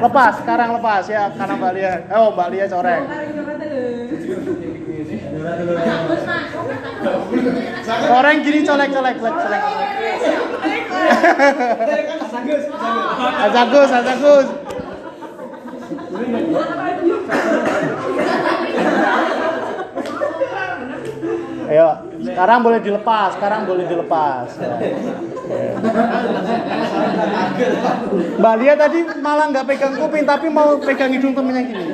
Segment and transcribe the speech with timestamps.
[0.00, 1.92] Lepas, sekarang lepas ya karena Mbak Lia.
[2.16, 3.04] Oh, Mbak Lia coreng.
[7.84, 9.62] Coreng gini colek colek colek colek.
[13.44, 14.46] Ajagus, ajagus.
[21.70, 21.88] Ayo,
[22.20, 24.46] sekarang boleh dilepas, sekarang boleh dilepas.
[24.60, 25.72] Ya.
[28.38, 31.86] Mbak Lia tadi malah nggak pegang kuping, tapi mau pegang hidung temennya gini.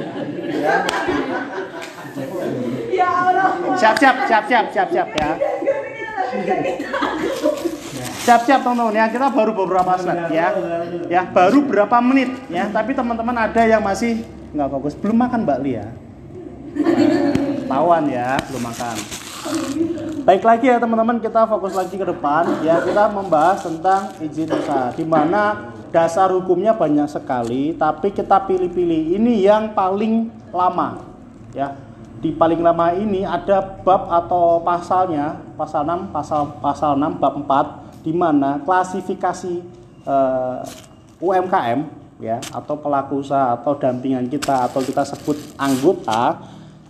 [2.93, 3.51] Ya Allah.
[3.77, 5.31] Siap, siap, siap, siap, siap, siap ya.
[8.27, 9.07] Siap, siap teman-teman ya.
[9.07, 10.49] Kita baru beberapa slide ya.
[11.07, 12.67] Ya, baru berapa menit ya.
[12.69, 15.87] Tapi teman-teman ada yang masih nggak fokus, belum makan Mbak Lia.
[17.67, 18.97] Tawan ya, belum makan.
[20.27, 22.83] Baik lagi ya teman-teman, kita fokus lagi ke depan ya.
[22.83, 29.47] Kita membahas tentang izin usaha di mana dasar hukumnya banyak sekali, tapi kita pilih-pilih ini
[29.47, 30.99] yang paling lama
[31.55, 31.79] ya.
[32.19, 38.03] Di paling lama ini ada bab atau pasalnya, pasal 6, pasal pasal 6 bab 4
[38.03, 39.63] di mana klasifikasi
[40.11, 40.59] eh,
[41.23, 41.87] UMKM
[42.19, 46.35] ya atau pelaku usaha atau dampingan kita atau kita sebut anggota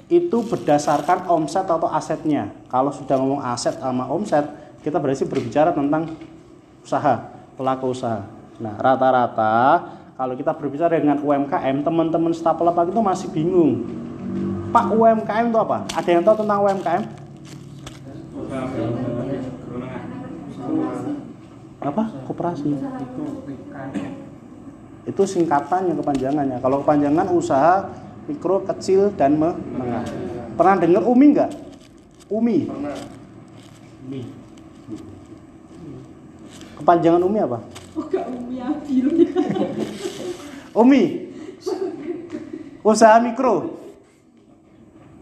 [0.07, 2.55] itu berdasarkan omset atau asetnya.
[2.71, 4.47] Kalau sudah ngomong aset sama omset,
[4.87, 6.15] kita berarti berbicara tentang
[6.87, 7.27] usaha,
[7.59, 8.23] pelaku usaha.
[8.63, 9.83] Nah, rata-rata
[10.15, 13.83] kalau kita berbicara dengan UMKM, teman-teman staf pelapak itu masih bingung.
[14.71, 15.85] Pak UMKM itu apa?
[15.91, 17.03] Ada yang tahu tentang UMKM?
[21.83, 22.03] Apa?
[22.31, 22.71] Koperasi.
[25.07, 26.59] Itu singkatannya kepanjangannya.
[26.63, 30.05] Kalau kepanjangan usaha mikro, kecil, dan menengah.
[30.59, 31.51] Pernah dengar UMI nggak?
[32.27, 32.59] UMI.
[36.77, 37.59] Kepanjangan UMI apa?
[37.97, 39.07] Oh, umi adil.
[40.77, 41.03] UMI.
[42.85, 43.81] Usaha mikro.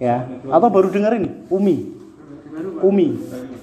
[0.03, 1.77] Ya, atau baru dengerin UMI.
[2.83, 3.09] UMI.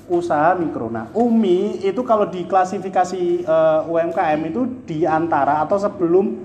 [0.08, 0.88] Usaha mikro.
[0.88, 6.36] Nah, UMI itu kalau diklasifikasi eh, UMKM itu di antara atau sebelum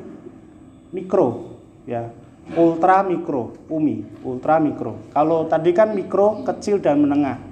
[0.91, 2.10] mikro, ya.
[2.55, 5.03] Ultra mikro, UMI, ultra mikro.
[5.11, 7.43] Kalau tadi kan mikro, kecil dan menengah.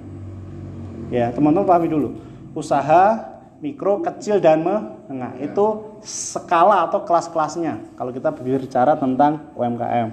[1.11, 2.15] Ya, teman-teman pahami dulu.
[2.55, 5.35] Usaha mikro, kecil dan menengah.
[5.43, 10.09] Itu skala atau kelas-kelasnya kalau kita berbicara tentang UMKM.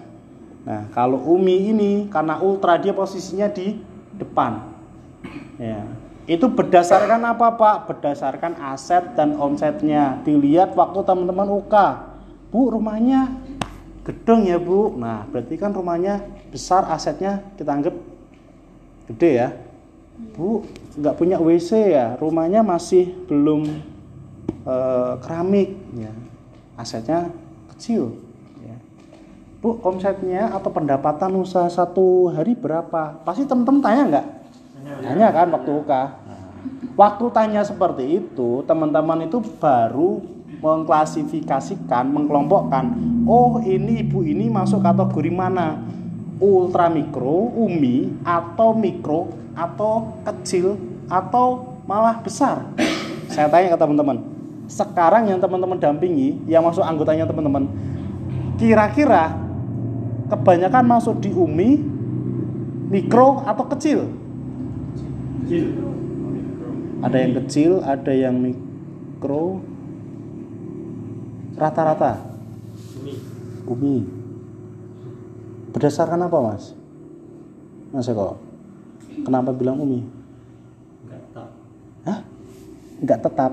[0.62, 3.78] Nah, kalau UMI ini karena ultra dia posisinya di
[4.18, 4.62] depan.
[5.58, 5.86] Ya.
[6.22, 7.76] Itu berdasarkan apa, Pak?
[7.90, 10.22] Berdasarkan aset dan omsetnya.
[10.22, 11.74] Dilihat waktu teman-teman UK.
[12.54, 13.41] Bu, rumahnya
[14.02, 14.94] gedung ya, Bu.
[14.98, 17.94] Nah, berarti kan rumahnya besar, asetnya kita anggap
[19.10, 19.48] gede ya.
[20.36, 20.62] Bu,
[20.98, 23.66] nggak punya WC ya, rumahnya masih belum
[24.66, 26.12] eh, keramik ya.
[26.78, 27.30] Asetnya
[27.74, 28.18] kecil
[28.62, 28.76] ya.
[29.62, 33.22] Bu, omsetnya atau pendapatan usaha satu hari berapa?
[33.22, 34.26] Pasti teman-teman tanya nggak?
[35.02, 35.92] Tanya kan waktu UK.
[36.92, 40.20] Waktu tanya seperti itu, teman-teman itu baru
[40.62, 42.94] mengklasifikasikan, mengkelompokkan.
[43.26, 45.82] Oh, ini ibu ini masuk kategori mana?
[46.38, 50.78] Ultra mikro, umi, atau mikro, atau kecil,
[51.10, 52.62] atau malah besar.
[53.26, 54.22] Saya tanya ke teman-teman.
[54.70, 57.66] Sekarang yang teman-teman dampingi, yang masuk anggotanya teman-teman,
[58.56, 59.34] kira-kira
[60.30, 61.82] kebanyakan masuk di umi,
[62.88, 64.06] mikro, atau kecil?
[67.02, 69.60] Ada yang kecil, ada yang mikro,
[71.62, 72.18] rata-rata.
[73.70, 74.02] Umi.
[75.70, 76.74] Berdasarkan apa, Mas?
[77.94, 78.42] Mas Eko.
[79.22, 80.02] Kenapa bilang Umi?
[82.02, 82.26] Hah?
[82.98, 83.52] Enggak tetap.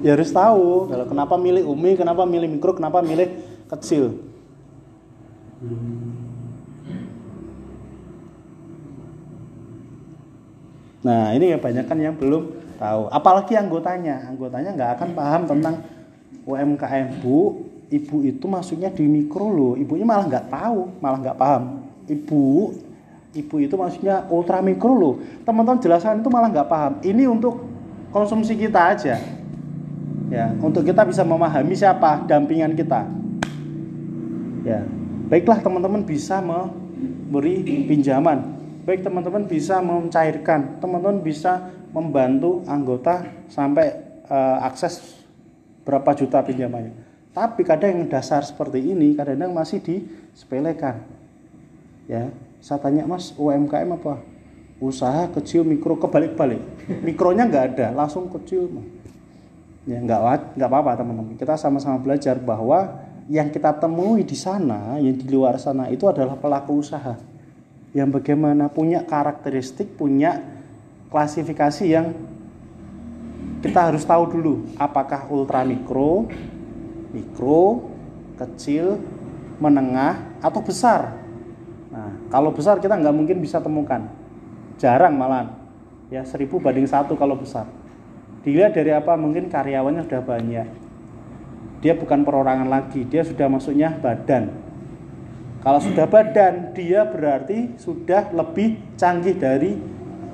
[0.00, 3.28] Ya harus tahu kalau kenapa milih Umi, kenapa milih mikro, kenapa milih
[3.68, 4.16] kecil.
[11.00, 12.48] Nah, ini kebanyakan yang belum
[12.80, 13.12] tahu.
[13.12, 15.74] Apalagi anggotanya, anggotanya nggak akan paham tentang
[16.50, 17.66] UMKM bu.
[17.90, 19.74] Ibu itu maksudnya di mikro loh.
[19.74, 21.82] Ibunya malah nggak tahu, malah nggak paham.
[22.06, 22.44] Ibu,
[23.34, 25.14] ibu itu maksudnya ultra mikro loh.
[25.42, 26.92] Teman-teman jelaskan itu malah nggak paham.
[27.02, 27.66] Ini untuk
[28.14, 29.18] konsumsi kita aja.
[30.30, 33.02] Ya, untuk kita bisa memahami siapa dampingan kita.
[34.62, 34.86] Ya,
[35.26, 38.60] baiklah teman-teman bisa memberi pinjaman
[38.90, 43.92] baik teman-teman bisa mencairkan, teman-teman bisa membantu anggota sampai
[44.26, 45.19] uh, akses
[45.84, 46.92] berapa juta pinjamannya.
[47.30, 51.06] Tapi kadang yang dasar seperti ini kadang-kadang masih disepelekan.
[52.10, 54.18] Ya, saya tanya Mas, UMKM apa?
[54.82, 56.60] Usaha kecil mikro kebalik-balik.
[57.06, 58.66] Mikronya nggak ada, langsung kecil.
[59.86, 61.38] Ya nggak nggak apa-apa teman-teman.
[61.38, 62.98] Kita sama-sama belajar bahwa
[63.30, 67.14] yang kita temui di sana, yang di luar sana itu adalah pelaku usaha
[67.90, 70.38] yang bagaimana punya karakteristik, punya
[71.10, 72.14] klasifikasi yang
[73.60, 76.28] kita harus tahu dulu apakah ultra mikro,
[77.12, 77.92] mikro,
[78.40, 78.96] kecil,
[79.60, 81.20] menengah atau besar.
[81.92, 84.08] Nah, kalau besar kita nggak mungkin bisa temukan,
[84.80, 85.52] jarang malah.
[86.08, 87.68] Ya seribu banding satu kalau besar.
[88.40, 89.14] Dilihat dari apa?
[89.14, 90.66] Mungkin karyawannya sudah banyak.
[91.84, 94.52] Dia bukan perorangan lagi, dia sudah masuknya badan.
[95.60, 99.76] Kalau sudah badan, dia berarti sudah lebih canggih dari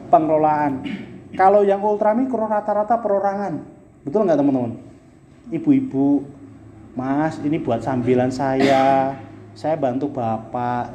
[0.06, 0.86] pengelolaan.
[1.34, 3.64] Kalau yang ultra mikro rata-rata perorangan.
[4.06, 4.78] Betul nggak teman-teman?
[5.50, 6.22] Ibu-ibu,
[6.94, 9.16] Mas, ini buat sambilan saya.
[9.56, 10.94] Saya bantu Bapak.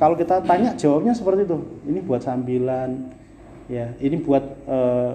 [0.00, 1.58] Kalau kita tanya jawabnya seperti itu.
[1.86, 3.14] Ini buat sambilan.
[3.68, 5.12] Ya, ini buat eh,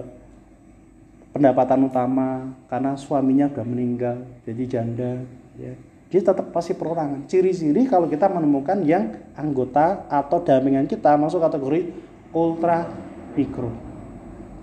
[1.33, 5.25] pendapatan utama karena suaminya udah meninggal jadi janda
[5.57, 5.73] ya
[6.13, 11.89] dia tetap pasti perorangan ciri-ciri kalau kita menemukan yang anggota atau dampingan kita masuk kategori
[12.29, 12.85] ultra
[13.35, 13.73] mikro.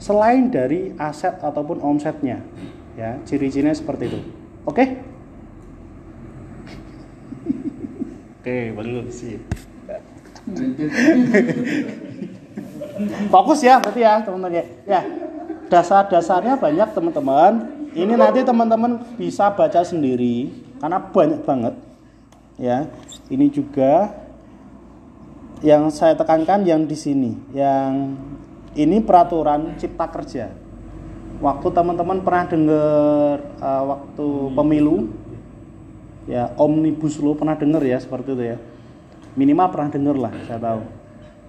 [0.01, 2.41] Selain dari aset ataupun omsetnya
[2.97, 4.21] ya ciri-cirinya seperti itu.
[4.65, 4.85] Oke?
[8.41, 9.37] Oke bagus sih
[13.31, 14.53] fokus ya berarti ya teman-teman.
[14.53, 15.01] Ya ya.
[15.71, 17.53] Dasar-dasarnya banyak teman-teman.
[17.95, 21.75] Ini nanti teman-teman bisa baca sendiri karena banyak banget.
[22.61, 22.91] Ya
[23.31, 24.13] ini juga
[25.61, 28.17] yang saya tekankan yang di sini yang
[28.75, 30.53] ini peraturan cipta kerja.
[31.41, 35.09] Waktu teman-teman pernah dengar uh, waktu pemilu
[36.29, 38.57] ya omnibus law pernah dengar ya seperti itu ya.
[39.35, 40.83] Minimal pernah dengar lah saya tahu.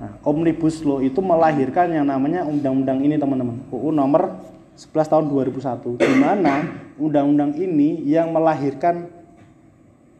[0.01, 3.61] Nah, Omnibus Law itu melahirkan yang namanya undang-undang ini teman-teman.
[3.69, 4.33] UU nomor
[4.73, 6.65] 11 tahun 2001 di mana
[6.97, 9.13] undang-undang ini yang melahirkan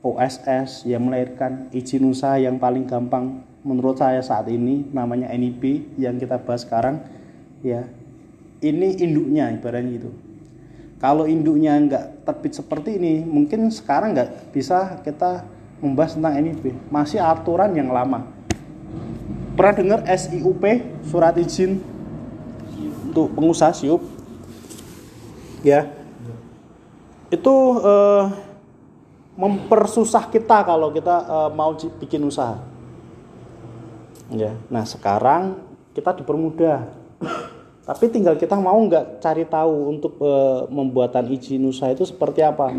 [0.06, 6.18] OSS, yang melahirkan izin usaha yang paling gampang menurut saya saat ini namanya NIP yang
[6.18, 7.02] kita bahas sekarang
[7.62, 7.86] ya.
[8.62, 10.12] Ini induknya ibaratnya itu.
[11.02, 15.42] Kalau induknya nggak terbit seperti ini, mungkin sekarang nggak bisa kita
[15.82, 16.78] membahas tentang NIP.
[16.94, 18.42] Masih aturan yang lama
[19.56, 20.64] pernah dengar SIUP
[21.06, 21.78] surat izin
[23.12, 24.02] untuk pengusaha siup
[25.62, 25.86] ya
[27.30, 28.24] itu eh,
[29.38, 32.58] mempersusah kita kalau kita eh, mau bikin usaha
[34.32, 36.88] ya nah sekarang kita dipermudah.
[37.82, 42.72] Tapi tinggal kita mau nggak cari tahu untuk eh, membuatan izin usaha itu seperti apa.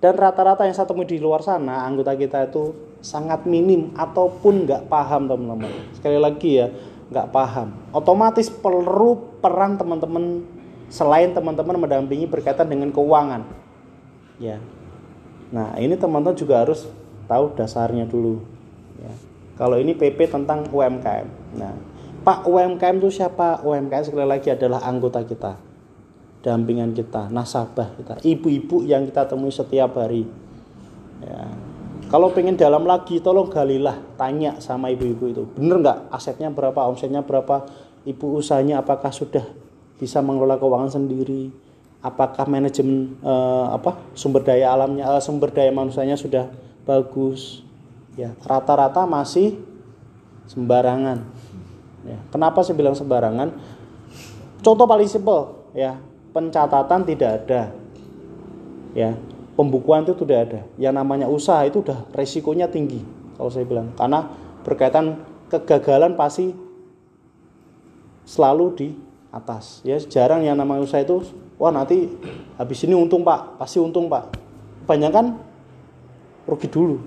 [0.00, 2.72] Dan rata-rata yang saya temui di luar sana anggota kita itu
[3.04, 5.72] sangat minim ataupun nggak paham teman-teman.
[5.92, 6.72] Sekali lagi ya
[7.12, 7.68] nggak paham.
[7.92, 10.46] Otomatis perlu peran teman-teman
[10.88, 13.44] selain teman-teman mendampingi berkaitan dengan keuangan.
[14.40, 14.56] Ya.
[15.52, 16.88] Nah ini teman-teman juga harus
[17.28, 18.40] tahu dasarnya dulu.
[19.04, 19.12] Ya
[19.60, 21.28] kalau ini PP tentang UMKM
[21.60, 21.76] nah
[22.20, 23.64] Pak UMKM itu siapa?
[23.64, 25.56] UMKM sekali lagi adalah anggota kita
[26.40, 30.24] dampingan kita, nasabah kita, ibu-ibu yang kita temui setiap hari.
[31.20, 31.52] Ya.
[32.08, 35.98] Kalau pengen dalam lagi, tolong galilah, tanya sama ibu-ibu itu, bener nggak?
[36.10, 37.68] Asetnya berapa, omsetnya berapa,
[38.08, 39.44] ibu usahanya apakah sudah
[40.00, 41.52] bisa mengelola keuangan sendiri,
[42.00, 46.48] apakah manajemen eh, apa sumber daya alamnya, eh, sumber daya manusianya sudah
[46.88, 47.62] bagus,
[48.14, 49.58] ya rata-rata masih
[50.50, 51.26] sembarangan.
[52.06, 52.18] Ya.
[52.32, 53.54] Kenapa saya bilang sembarangan?
[54.60, 56.00] Contoh paling simpel, ya
[56.30, 57.62] pencatatan tidak ada
[58.94, 59.14] ya
[59.54, 63.02] pembukuan itu tidak ada yang namanya usaha itu udah resikonya tinggi
[63.34, 64.30] kalau saya bilang karena
[64.62, 66.54] berkaitan kegagalan pasti
[68.26, 68.88] selalu di
[69.30, 71.22] atas ya jarang yang namanya usaha itu
[71.58, 72.10] wah nanti
[72.58, 74.34] habis ini untung pak pasti untung pak
[74.86, 75.38] kebanyakan
[76.46, 76.98] rugi dulu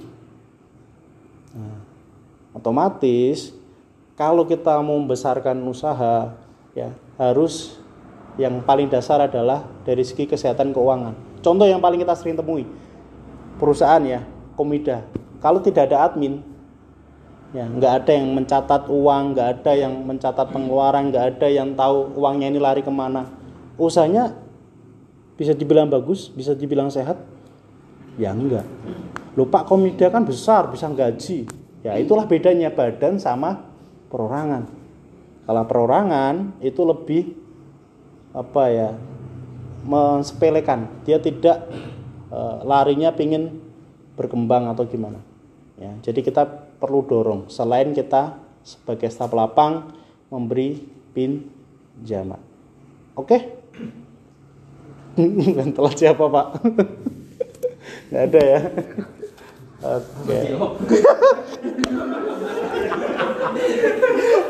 [2.53, 3.51] otomatis
[4.13, 6.37] kalau kita mau membesarkan usaha
[6.77, 7.81] ya harus
[8.37, 11.13] yang paling dasar adalah dari segi kesehatan keuangan.
[11.45, 12.65] Contoh yang paling kita sering temui,
[13.61, 14.25] perusahaan ya,
[14.57, 15.05] Komida.
[15.37, 16.41] Kalau tidak ada admin,
[17.53, 22.15] ya nggak ada yang mencatat uang, nggak ada yang mencatat pengeluaran, nggak ada yang tahu
[22.17, 23.29] uangnya ini lari ke mana.
[23.77, 24.33] Usahanya
[25.37, 27.19] bisa dibilang bagus, bisa dibilang sehat,
[28.17, 28.65] ya enggak.
[29.37, 31.62] Lupa Komida kan besar, bisa gaji.
[31.83, 33.59] Ya itulah bedanya badan sama
[34.07, 34.71] perorangan.
[35.43, 37.23] Kalau perorangan itu lebih
[38.33, 38.89] apa ya
[39.83, 41.69] mensepelekan dia tidak
[42.33, 43.61] e, larinya pingin
[44.17, 45.21] berkembang atau gimana
[45.77, 46.43] ya jadi kita
[46.81, 49.93] perlu dorong selain kita sebagai staf lapang
[50.33, 50.81] memberi
[51.13, 52.41] pinjaman
[53.13, 53.37] oke
[55.13, 56.47] Bukan telat siapa pak?
[58.09, 58.61] Nggak ada ya.
[59.83, 60.39] Oke.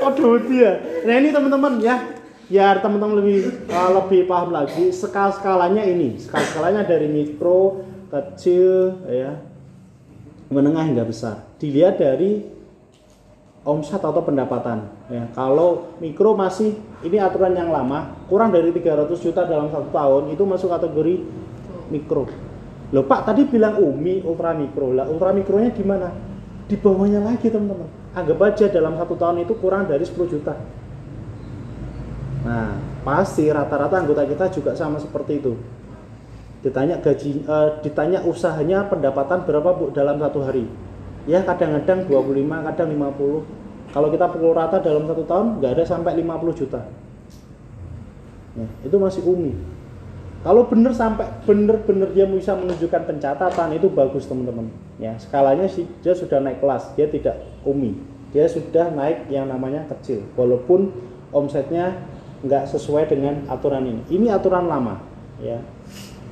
[0.04, 0.78] Aduh dia.
[1.08, 1.98] Nah ini teman-teman ya,
[2.46, 4.94] biar teman-teman lebih uh, lebih paham lagi.
[4.94, 7.82] Skala skalanya ini, skala skalanya dari mikro,
[8.14, 9.42] kecil, ya,
[10.54, 11.50] menengah hingga besar.
[11.58, 12.46] Dilihat dari
[13.66, 14.92] omset atau pendapatan.
[15.08, 20.36] Ya, kalau mikro masih ini aturan yang lama, kurang dari 300 juta dalam satu tahun
[20.36, 21.26] itu masuk kategori
[21.90, 22.28] mikro.
[22.94, 27.90] Loh Pak tadi bilang UMI ultra mikro lah, ultra mikronya di bawahnya lagi teman-teman.
[28.14, 30.54] Anggap aja dalam satu tahun itu kurang dari 10 juta.
[32.46, 35.58] Nah pasti rata-rata anggota kita juga sama seperti itu.
[36.62, 40.64] Ditanya gaji, eh, ditanya usahanya pendapatan berapa bu dalam satu hari?
[41.24, 46.20] ya kadang-kadang 25 kadang 50 kalau kita pukul rata dalam satu tahun nggak ada sampai
[46.20, 46.82] 50 juta
[48.60, 49.56] ya, itu masih umi
[50.44, 54.68] kalau bener sampai bener-bener dia bisa menunjukkan pencatatan itu bagus teman-teman.
[55.00, 57.96] Ya skalanya sih dia sudah naik kelas dia tidak umi.
[58.36, 60.92] Dia sudah naik yang namanya kecil walaupun
[61.32, 61.96] omsetnya
[62.44, 64.04] nggak sesuai dengan aturan ini.
[64.12, 65.00] Ini aturan lama
[65.40, 65.64] ya.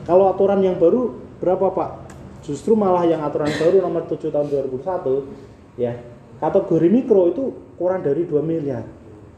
[0.04, 2.12] Kalau aturan yang baru berapa pak?
[2.44, 5.96] Justru malah yang aturan baru nomor 7 tahun 2001 ya.
[6.42, 7.44] Kategori mikro itu
[7.80, 8.84] kurang dari 2 miliar.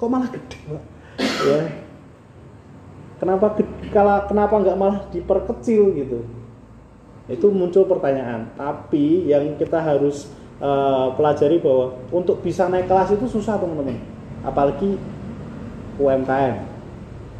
[0.01, 0.83] Kok malah gede Pak?
[1.45, 1.82] ya
[3.23, 3.55] kenapa
[3.95, 6.19] kalau kenapa nggak malah diperkecil gitu?
[7.31, 8.51] Itu muncul pertanyaan.
[8.59, 10.27] Tapi yang kita harus
[10.59, 13.95] uh, pelajari bahwa untuk bisa naik kelas itu susah teman-teman.
[14.43, 14.99] Apalagi
[15.95, 16.55] UMKM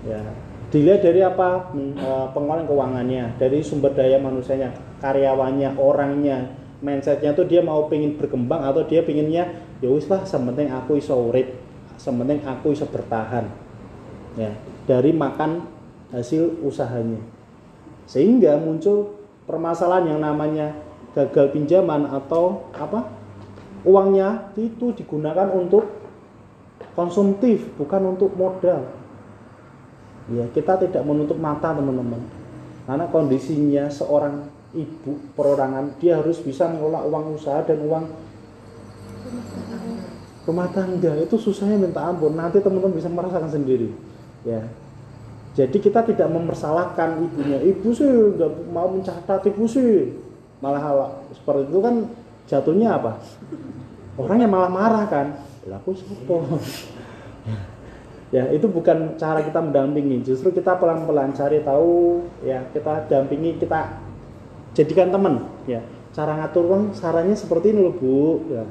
[0.08, 0.24] ya.
[0.72, 4.74] Dilihat dari apa uh, keuangannya dari sumber daya manusianya
[5.04, 6.50] karyawannya orangnya
[6.82, 11.14] mindsetnya tuh dia mau pengen berkembang atau dia pengennya ya wis lah sementing aku iso
[11.14, 11.54] urip
[11.98, 13.48] sementing aku iso bertahan.
[14.34, 14.52] Ya.
[14.84, 15.64] Dari makan
[16.14, 17.20] hasil usahanya.
[18.06, 19.18] Sehingga muncul
[19.50, 20.78] permasalahan yang namanya
[21.18, 23.10] gagal pinjaman atau apa?
[23.84, 25.84] Uangnya itu digunakan untuk
[26.96, 28.88] konsumtif bukan untuk modal.
[30.32, 32.22] Ya kita tidak menutup mata teman-teman.
[32.88, 38.06] Karena kondisinya seorang ibu perorangan dia harus bisa mengelola uang usaha dan uang
[40.48, 41.12] rumah tangga.
[41.20, 42.40] Itu susahnya minta ampun.
[42.40, 43.92] Nanti teman-teman bisa merasakan sendiri.
[44.48, 44.64] Ya
[45.54, 47.62] jadi kita tidak mempersalahkan ibunya.
[47.62, 50.18] Ibu sih nggak mau mencatat ibu sih.
[50.58, 50.98] Malah hal
[51.30, 51.96] seperti itu kan
[52.50, 53.22] jatuhnya apa?
[54.18, 55.38] Orangnya malah marah kan?
[55.70, 56.58] Laku sopo
[58.34, 60.26] ya itu bukan cara kita mendampingi.
[60.26, 64.02] Justru kita pelan-pelan cari tahu ya kita dampingi kita
[64.74, 65.46] jadikan teman.
[65.70, 65.86] Ya
[66.18, 68.42] cara ngatur uang sarannya seperti ini loh bu.
[68.50, 68.66] Ya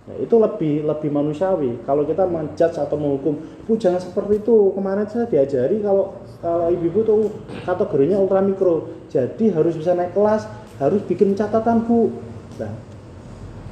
[0.00, 1.84] Nah, itu lebih lebih manusiawi.
[1.84, 3.36] Kalau kita menjudge atau menghukum,
[3.68, 4.72] bu jangan seperti itu.
[4.72, 7.20] Kemarin saya diajari kalau kalau ibu-ibu tuh
[7.68, 10.48] kategorinya ultra mikro, jadi harus bisa naik kelas,
[10.80, 12.08] harus bikin catatan bu.
[12.56, 12.72] Nah,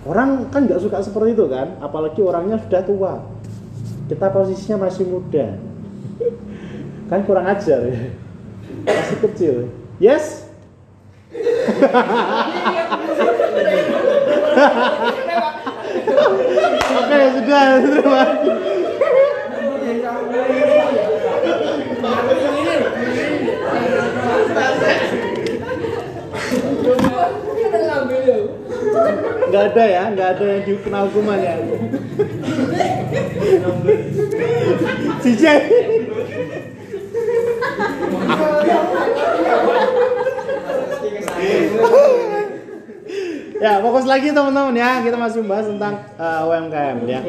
[0.04, 3.14] orang kan nggak suka seperti itu kan, apalagi orangnya sudah tua.
[4.08, 5.60] Kita posisinya masih muda,
[7.12, 8.08] kan kurang ajar ya,
[8.88, 9.54] masih kecil.
[10.00, 10.48] Yes,
[16.08, 18.22] Oke, sudah, terima
[29.48, 31.56] Enggak ada ya, enggak ada yang dikenal hukuman ya.
[35.24, 35.44] CJ
[43.58, 45.02] ya fokus lagi teman-teman ya.
[45.02, 47.20] Kita masih membahas tentang uh, UMKM ya.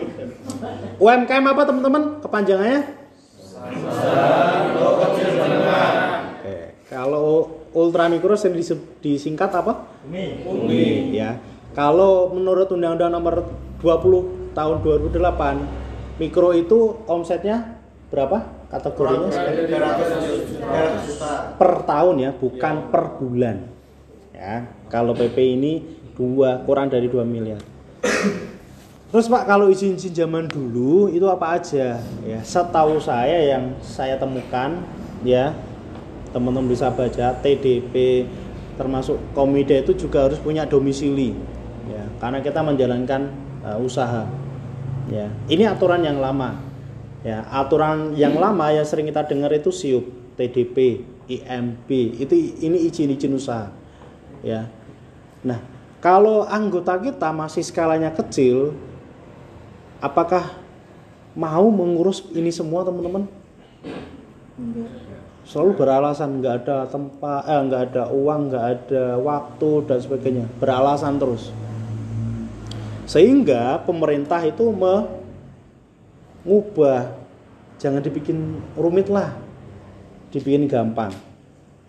[1.02, 2.04] UMKM apa teman-teman?
[2.22, 2.82] Kepanjangannya?
[6.40, 6.58] Oke.
[6.88, 8.34] kalau ultra mikro
[9.04, 9.86] disingkat apa?
[10.08, 11.38] Umi Umi ya.
[11.76, 13.46] Kalau menurut undang-undang nomor
[13.84, 17.78] 20 tahun 2008 mikro itu omsetnya
[18.10, 18.58] berapa?
[18.70, 19.34] Kategorinya
[21.58, 23.58] per tahun ya bukan per bulan
[24.34, 24.66] ya.
[24.90, 25.74] Kalau PP ini
[26.20, 27.64] dua kurang dari 2 miliar.
[29.10, 31.98] Terus pak kalau izin-izin zaman dulu itu apa aja?
[32.28, 34.84] Ya setahu saya yang saya temukan
[35.24, 35.56] ya
[36.30, 38.28] teman-teman bisa baca TDP
[38.78, 41.34] termasuk komida itu juga harus punya domisili
[41.90, 43.34] ya karena kita menjalankan
[43.66, 44.30] uh, usaha
[45.10, 45.26] ya.
[45.50, 46.62] Ini aturan yang lama
[47.26, 47.50] ya.
[47.50, 51.90] Aturan yang lama yang sering kita dengar itu SIUP TDP IMB
[52.22, 53.74] itu ini izin-izin usaha
[54.46, 54.70] ya.
[55.42, 58.76] Nah kalau anggota kita masih skalanya kecil,
[60.00, 60.56] apakah
[61.36, 63.28] mau mengurus ini semua teman-teman?
[65.50, 70.46] selalu beralasan nggak ada tempat eh nggak ada uang nggak ada waktu dan sebagainya.
[70.62, 71.50] Beralasan terus.
[73.10, 74.70] Sehingga pemerintah itu
[76.46, 77.18] mengubah.
[77.82, 79.34] Jangan dibikin rumit lah.
[80.30, 81.10] Dibikin gampang.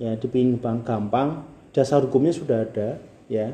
[0.01, 1.45] Ya dibikin gampang.
[1.77, 2.97] Dasar hukumnya sudah ada
[3.29, 3.53] ya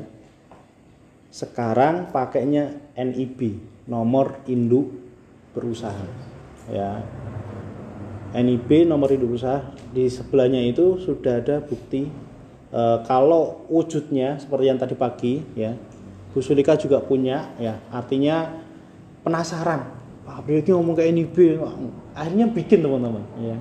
[1.37, 4.89] sekarang pakainya NIB nomor induk
[5.53, 6.09] berusaha
[6.73, 7.05] ya.
[8.33, 12.09] NIB nomor induk berusaha di sebelahnya itu sudah ada bukti
[12.73, 15.77] e, kalau wujudnya seperti yang tadi pagi ya.
[16.33, 17.77] Bu Sulika juga punya ya.
[17.93, 18.57] Artinya
[19.21, 19.93] penasaran.
[20.25, 21.61] Pak Abdul ngomong ke NIB
[22.17, 23.57] akhirnya bikin teman-teman ya.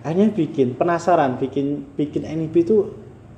[0.00, 2.88] Akhirnya bikin penasaran bikin bikin NIB itu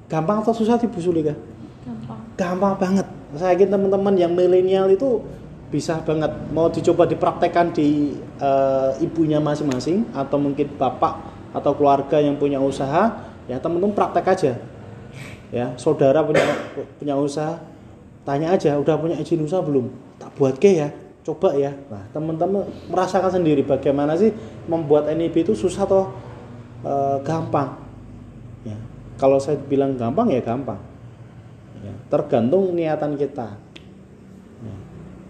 [0.07, 1.35] gampang atau susah sih Bu Sulika?
[1.83, 2.21] Gampang.
[2.39, 5.21] gampang banget saya yakin teman-teman yang milenial itu
[5.69, 6.33] bisa banget.
[6.49, 11.21] Mau dicoba dipraktekkan di uh, ibunya masing-masing atau mungkin bapak
[11.53, 14.53] atau keluarga yang punya usaha ya teman-teman praktek aja.
[15.53, 16.45] Ya saudara punya
[16.97, 17.61] punya usaha
[18.25, 19.93] tanya aja udah punya izin usaha belum?
[20.17, 20.89] Tak buat ke ya.
[21.21, 21.77] Coba ya.
[21.93, 24.33] Nah teman-teman merasakan sendiri bagaimana sih
[24.65, 26.17] membuat NIB itu susah atau
[26.81, 26.93] e,
[27.25, 27.77] gampang.
[28.65, 28.77] Ya
[29.21, 30.81] kalau saya bilang gampang ya gampang
[31.89, 33.57] ya, tergantung niatan kita
[34.61, 34.77] ya.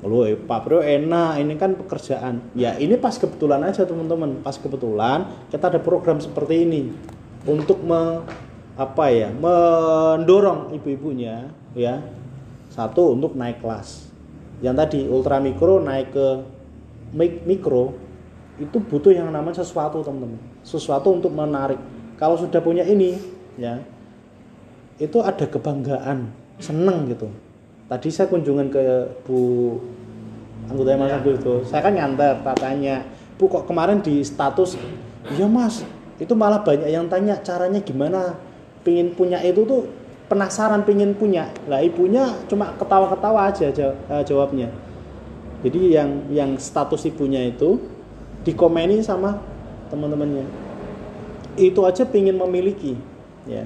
[0.06, 2.54] Loh, eh, Pak Bro enak, ini kan pekerjaan.
[2.54, 4.46] Ya, ini pas kebetulan aja teman-teman.
[4.46, 6.94] Pas kebetulan kita ada program seperti ini
[7.42, 8.22] untuk me,
[8.78, 11.98] apa ya, mendorong ibu-ibunya ya
[12.70, 14.06] satu untuk naik kelas.
[14.62, 16.26] Yang tadi ultra mikro naik ke
[17.46, 17.98] mikro
[18.58, 20.38] itu butuh yang namanya sesuatu teman-teman.
[20.62, 21.78] Sesuatu untuk menarik.
[22.18, 23.18] Kalau sudah punya ini
[23.58, 23.82] ya
[24.98, 27.30] itu ada kebanggaan, seneng gitu.
[27.88, 28.84] Tadi saya kunjungan ke
[29.24, 29.74] Bu
[30.68, 31.16] anggota Mas Ya.
[31.16, 33.00] Abdul itu, saya kan nyantar, tak tanya,
[33.40, 34.76] Bu kok kemarin di status,
[35.32, 35.80] iya Mas,
[36.20, 38.36] itu malah banyak yang tanya caranya gimana,
[38.84, 39.88] pingin punya itu tuh
[40.28, 44.68] penasaran pingin punya, lah ibunya cuma ketawa-ketawa aja eh, jawabnya.
[45.64, 47.80] Jadi yang yang status ibunya itu
[48.44, 49.40] dikomeni sama
[49.88, 50.44] teman-temannya,
[51.56, 52.92] itu aja pingin memiliki,
[53.48, 53.64] ya.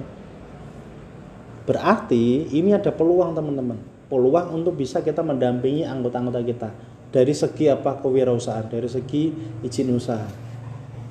[1.63, 3.79] Berarti ini ada peluang teman-teman.
[4.11, 6.69] Peluang untuk bisa kita mendampingi anggota-anggota kita
[7.13, 9.31] dari segi apa kewirausahaan, dari segi
[9.63, 10.27] izin usaha.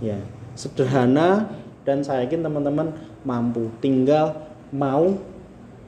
[0.03, 0.19] Ya,
[0.59, 1.49] sederhana
[1.87, 2.93] dan saya yakin teman-teman
[3.25, 3.73] mampu.
[3.81, 4.35] Tinggal
[4.75, 5.17] mau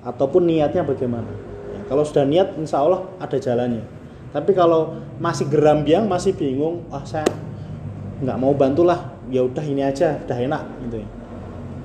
[0.07, 1.29] ataupun niatnya bagaimana.
[1.75, 3.85] Ya, kalau sudah niat, insya Allah ada jalannya.
[4.33, 7.29] Tapi kalau masih gerambiang, masih bingung, wah saya
[8.23, 11.09] nggak mau bantulah, ya udah ini aja, udah enak gitu ya.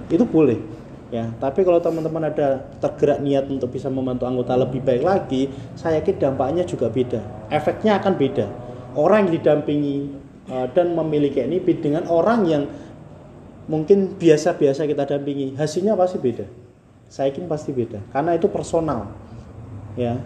[0.09, 0.78] Itu boleh
[1.09, 6.01] ya tapi kalau teman-teman ada tergerak niat untuk bisa membantu anggota lebih baik lagi saya
[6.01, 7.21] yakin dampaknya juga beda.
[7.49, 8.45] Efeknya akan beda.
[8.93, 9.97] Orang yang didampingi
[10.49, 12.63] uh, dan memiliki ini dengan orang yang
[13.69, 16.45] mungkin biasa-biasa kita dampingi hasilnya pasti beda.
[17.09, 19.09] Saya yakin pasti beda karena itu personal.
[19.97, 20.21] Ya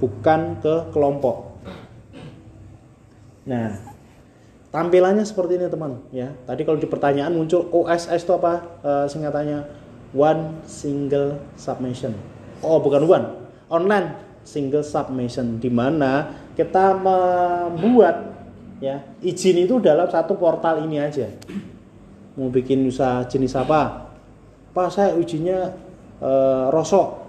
[0.00, 1.56] bukan ke kelompok.
[3.48, 3.96] Nah
[4.72, 6.04] tampilannya seperti ini teman.
[6.12, 8.52] Ya tadi kalau di pertanyaan muncul OSS itu apa?
[8.84, 9.85] Eh, singkatannya
[10.16, 12.16] one single submission.
[12.64, 13.26] Oh bukan one.
[13.68, 18.32] Online single submission di mana kita membuat
[18.80, 21.28] ya izin itu dalam satu portal ini aja.
[22.40, 24.08] Mau bikin usaha jenis apa?
[24.72, 25.76] Pak saya izinnya
[26.24, 27.28] eh, rosok.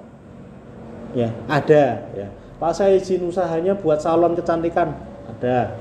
[1.12, 2.28] Ya ada ya.
[2.58, 4.96] Pak saya izin usahanya buat salon kecantikan.
[5.28, 5.76] Ada.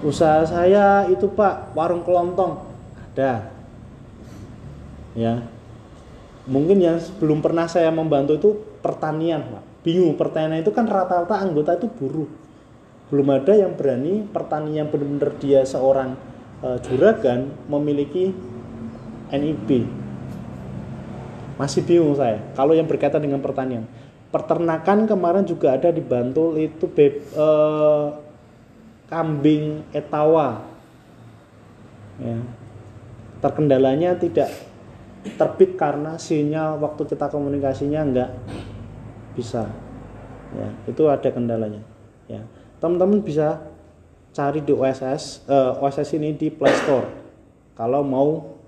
[0.00, 2.62] Usaha saya itu pak warung kelontong.
[3.10, 3.52] Ada.
[5.18, 5.42] Ya
[6.50, 8.50] mungkin yang belum pernah saya membantu itu
[8.82, 9.62] pertanian pak.
[9.86, 12.28] Bingung pertanian itu kan rata-rata anggota itu buruh.
[13.08, 16.18] Belum ada yang berani pertanian benar-benar dia seorang
[16.66, 18.34] eh, juragan memiliki
[19.30, 19.86] NIB
[21.60, 23.84] masih bingung saya kalau yang berkaitan dengan pertanian.
[24.30, 28.06] Peternakan kemarin juga ada di Bantul itu beb, eh,
[29.12, 30.64] kambing etawa.
[32.16, 32.38] Ya.
[33.44, 34.48] Terkendalanya tidak
[35.24, 38.30] terbit karena sinyal waktu kita komunikasinya enggak
[39.36, 39.68] bisa.
[40.56, 41.84] Ya itu ada kendalanya.
[42.26, 42.44] Ya
[42.80, 43.60] teman-teman bisa
[44.32, 47.08] cari di OSS eh, OSS ini di Play Store.
[47.76, 48.60] Kalau mau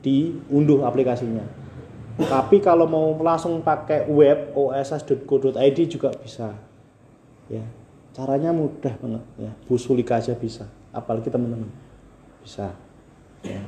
[0.00, 1.44] diunduh aplikasinya.
[2.20, 6.52] Tapi kalau mau langsung pakai web oss.go.id juga bisa.
[7.48, 7.64] Ya
[8.12, 9.24] caranya mudah banget.
[9.40, 10.68] Ya busulika aja bisa.
[10.92, 11.70] Apalagi teman-teman.
[12.44, 12.76] Bisa.
[13.40, 13.64] Ya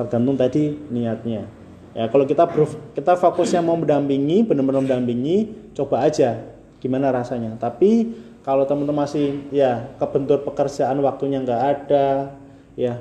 [0.00, 1.44] tergantung tadi niatnya.
[1.92, 6.40] Ya kalau kita ber- kita fokusnya mau mendampingi benar-benar mendampingi coba aja
[6.80, 7.58] gimana rasanya.
[7.60, 12.32] Tapi kalau teman-teman masih ya kebentur pekerjaan waktunya nggak ada
[12.78, 12.96] ya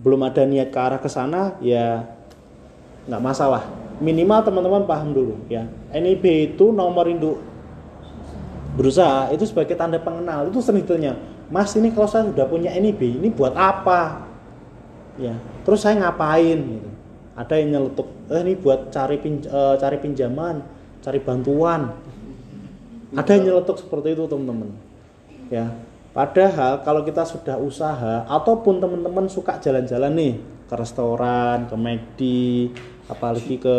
[0.00, 2.08] belum ada niat ke arah ke sana ya
[3.06, 3.62] nggak masalah.
[4.02, 5.68] Minimal teman-teman paham dulu ya.
[5.94, 7.38] NIB itu nomor induk
[8.72, 11.16] berusaha itu sebagai tanda pengenal itu ditanya
[11.52, 14.31] mas ini kalau saya sudah punya NIB ini buat apa
[15.18, 15.34] ya.
[15.64, 16.90] Terus saya ngapain gitu?
[17.32, 21.92] Ada yang nyeletuk eh ini buat cari pinj eh, cari pinjaman cari bantuan.
[23.12, 24.72] Ada yang nyeletuk seperti itu teman-teman.
[25.52, 25.68] Ya.
[26.12, 30.34] Padahal kalau kita sudah usaha ataupun teman-teman suka jalan-jalan nih
[30.68, 32.20] ke restoran ke McD
[33.08, 33.76] apalagi ke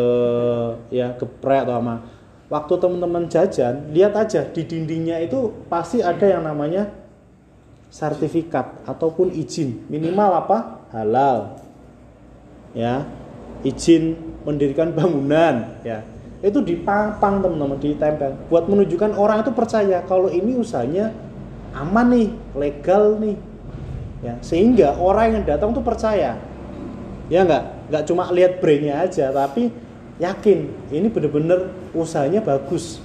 [0.93, 2.06] ya ke pre atau apa
[2.54, 6.89] waktu teman-teman jajan lihat aja di dindingnya itu pasti ada yang namanya
[7.93, 9.86] sertifikat ataupun izin.
[9.89, 10.58] Minimal apa
[10.93, 11.58] halal
[12.77, 13.03] ya.
[13.63, 16.06] Izin mendirikan bangunan ya.
[16.43, 21.15] Itu dipapang teman-teman ditempel buat menunjukkan orang itu percaya kalau ini usahanya
[21.71, 23.39] aman nih legal nih
[24.21, 24.36] ya.
[24.43, 26.38] Sehingga orang yang datang tuh percaya
[27.32, 27.89] ya nggak?
[27.89, 29.71] Nggak cuma lihat brandnya aja tapi
[30.19, 32.99] yakin ini bener-bener usahanya bagus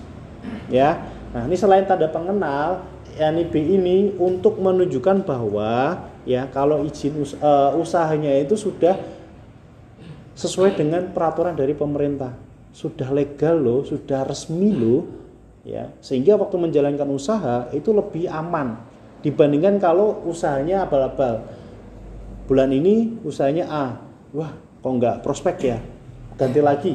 [0.66, 0.98] ya.
[1.30, 2.84] Nah ini selain tanda pengenal
[3.18, 9.00] NIB ini untuk menunjukkan bahwa ya kalau izin us uh, usahanya itu sudah
[10.36, 12.36] sesuai dengan peraturan dari pemerintah.
[12.68, 15.08] Sudah legal loh sudah resmi loh
[15.64, 15.88] ya.
[16.04, 18.76] Sehingga waktu menjalankan usaha itu lebih aman
[19.24, 21.48] dibandingkan kalau usahanya abal-abal.
[22.44, 23.86] Bulan ini usahanya A.
[24.36, 24.52] Wah
[24.84, 25.78] kok nggak prospek ya?
[26.36, 26.94] Ganti lagi.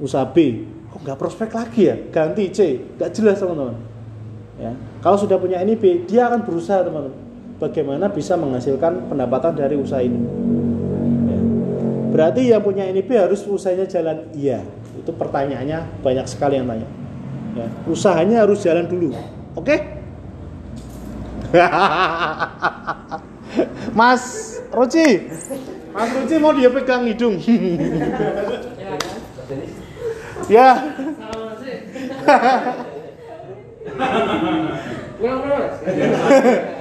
[0.00, 0.64] Usaha B.
[0.90, 1.96] Kok nggak prospek lagi ya?
[2.08, 2.80] Ganti C.
[2.96, 3.76] Nggak jelas teman-teman.
[4.58, 4.72] Ya.
[5.04, 7.29] Kalau sudah punya NIB dia akan berusaha teman-teman
[7.60, 10.16] bagaimana bisa menghasilkan pendapatan dari usaha ini
[11.28, 11.38] ya.
[12.08, 14.64] berarti yang punya NIB harus usahanya jalan iya
[14.96, 16.88] itu pertanyaannya banyak sekali yang tanya
[17.52, 17.68] ya.
[17.84, 19.12] usahanya harus jalan dulu
[19.54, 19.78] oke okay?
[23.98, 25.28] Mas Roci
[25.92, 27.36] Mas Roci mau dia pegang hidung
[30.48, 30.80] ya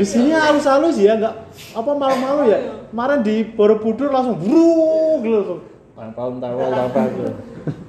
[0.00, 1.34] Di sini halus-halus ya, nggak
[1.76, 2.58] apa malu-malu ya.
[2.88, 5.54] Kemarin di Borobudur langsung buru gitu.
[6.00, 7.32] Tahun tahun apa gitu.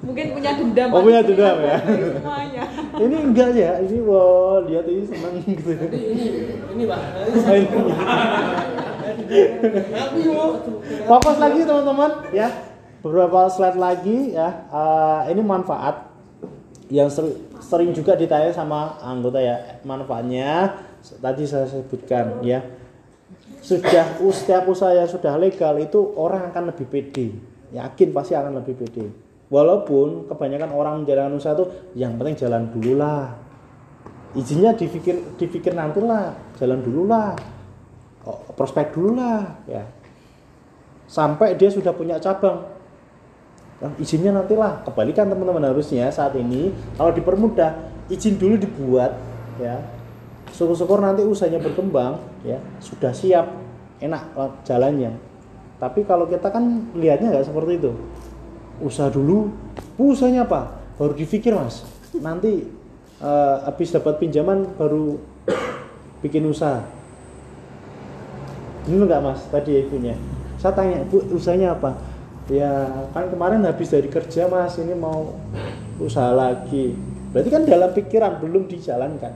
[0.03, 0.87] Mungkin punya dendam.
[0.91, 1.77] Oh punya dendam ya.
[1.79, 2.63] Semuanya.
[2.99, 5.71] ini enggak ya, ini wow lihat ini senang gitu.
[5.71, 6.25] Ini
[6.75, 6.99] ini Pak.
[11.07, 12.70] Fokus lagi teman-teman ya.
[13.01, 14.69] Beberapa slide lagi ya.
[14.69, 16.09] Uh, ini manfaat
[16.87, 19.81] yang ser sering juga ditanya sama anggota ya.
[19.85, 20.77] Manfaatnya
[21.21, 22.61] tadi saya sebutkan ya.
[23.61, 27.33] Sudah setiap usaha yang sudah legal itu orang akan lebih pede.
[27.73, 29.05] Yakin pasti akan lebih pede.
[29.51, 31.65] Walaupun kebanyakan orang menjalankan usaha itu
[31.97, 33.35] yang penting jalan dulu lah.
[34.31, 37.35] Izinnya dipikir dipikir nanti lah, jalan dulu lah
[38.53, 39.83] prospek dulu lah ya
[41.09, 42.63] sampai dia sudah punya cabang
[43.81, 44.85] nah, izinnya nantilah.
[44.85, 47.75] Kebalikan teman-teman harusnya saat ini kalau dipermudah
[48.07, 49.17] izin dulu dibuat
[49.57, 49.81] ya.
[50.53, 52.61] Syukur-syukur nanti usahanya berkembang ya.
[52.77, 53.49] Sudah siap
[53.97, 55.17] enak jalannya.
[55.81, 57.91] Tapi kalau kita kan lihatnya nggak seperti itu.
[58.81, 59.49] Usaha dulu
[59.97, 60.77] usahanya apa?
[61.01, 61.81] Baru dipikir mas.
[62.21, 62.69] Nanti
[63.17, 65.17] uh, habis dapat pinjaman baru
[66.21, 66.85] bikin usaha.
[68.85, 69.41] Dulu nggak mas?
[69.49, 70.13] Tadi ibunya.
[70.61, 72.10] Saya tanya bu usahanya apa
[72.51, 75.39] ya kan kemarin habis dari kerja mas ini mau
[75.97, 76.93] usaha lagi.
[77.31, 79.33] Berarti kan dalam pikiran belum dijalankan.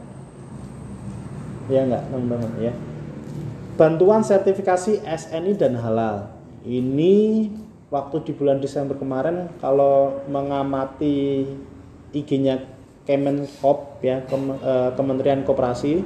[1.71, 2.73] Ya enggak teman-teman ya.
[3.80, 6.32] Bantuan sertifikasi SNI dan halal.
[6.67, 7.47] Ini
[7.89, 11.47] waktu di bulan Desember kemarin kalau mengamati
[12.12, 12.75] IG-nya
[13.06, 16.01] Kemenkop ya eh, Kementerian Koperasi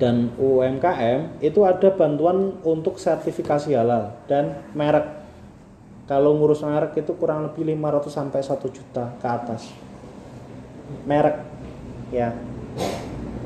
[0.00, 5.19] dan UMKM itu ada bantuan untuk sertifikasi halal dan merek.
[6.10, 9.70] Kalau ngurus merek itu kurang lebih 500 sampai 1 juta ke atas.
[11.06, 11.38] Merek
[12.10, 12.34] ya.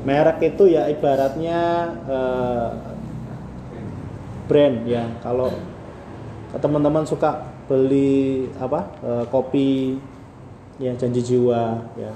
[0.01, 1.61] Merek itu ya ibaratnya
[2.09, 2.69] eh,
[4.49, 5.05] brand ya.
[5.21, 5.53] Kalau
[6.57, 8.89] teman-teman suka beli apa?
[9.05, 10.01] Eh, kopi
[10.79, 12.11] ya janji jiwa ya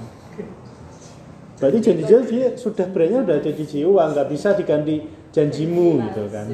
[1.60, 5.00] berarti janji jiwa dia sudah brandnya udah janji jiwa nggak bisa diganti
[5.32, 6.46] janjimu gitu kan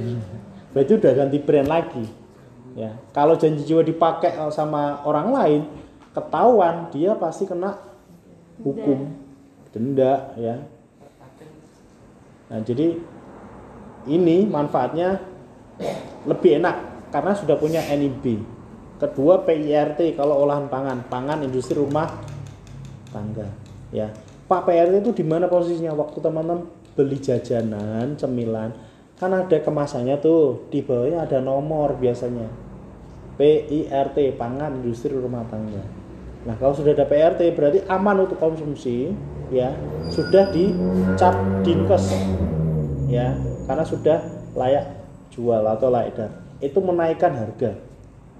[0.70, 2.06] berarti udah ganti brand lagi
[2.76, 2.92] ya.
[3.16, 5.62] Kalau janji jiwa dipakai sama orang lain
[6.12, 7.80] ketahuan dia pasti kena
[8.60, 9.16] hukum.
[9.72, 10.60] Denda ya.
[12.52, 13.00] Nah jadi
[14.06, 15.18] ini manfaatnya
[16.28, 18.40] lebih enak karena sudah punya NIB
[18.96, 21.04] kedua PIRT kalau olahan pangan.
[21.08, 22.08] Pangan industri rumah
[23.12, 23.48] tangga
[23.92, 24.08] ya.
[24.46, 25.92] Pak PIRT itu di mana posisinya?
[25.92, 26.64] Waktu teman-teman
[26.96, 28.72] beli jajanan cemilan
[29.20, 30.70] kan ada kemasannya tuh.
[30.72, 32.65] Di bawahnya ada nomor biasanya
[33.36, 35.84] PIRT pangan industri rumah tangga.
[36.48, 39.12] Nah kalau sudah ada PRT berarti aman untuk konsumsi
[39.52, 39.76] ya.
[40.08, 42.04] Sudah dicap dinkes
[43.08, 43.36] ya.
[43.66, 44.18] Karena sudah
[44.56, 44.86] layak
[45.34, 46.30] jual atau layak edar
[46.64, 47.76] itu menaikkan harga.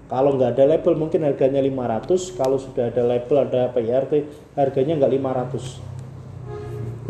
[0.07, 4.23] Kalau nggak ada label mungkin harganya 500 kalau sudah ada label ada PRT
[4.55, 5.83] harganya nggak 500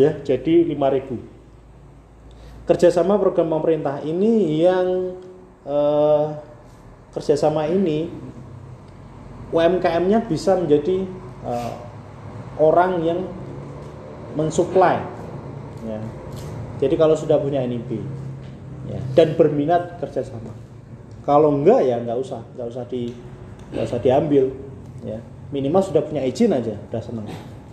[0.02, 5.14] ya jadi 5000 kerjasama program pemerintah ini yang
[5.66, 6.26] eh,
[7.18, 8.14] kerjasama ini
[9.50, 11.02] UMKM-nya bisa menjadi
[11.50, 11.74] eh,
[12.62, 13.26] orang yang
[14.38, 15.02] mensuplai
[15.82, 15.98] ya.
[16.78, 18.06] jadi kalau sudah punya NIB
[18.86, 20.54] ya, dan berminat kerjasama.
[21.26, 23.12] Kalau enggak ya nggak usah nggak usah di
[23.74, 24.54] nggak usah diambil
[25.02, 25.20] ya.
[25.48, 27.28] Minimal sudah punya izin aja udah seneng.